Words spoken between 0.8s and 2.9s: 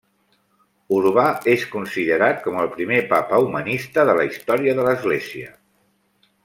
Urbà és considerat com el